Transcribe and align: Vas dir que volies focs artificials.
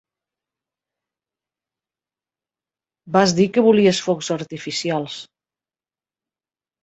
Vas 3.17 3.35
dir 3.39 3.47
que 3.57 3.63
volies 3.67 3.99
focs 4.07 4.31
artificials. 4.39 5.19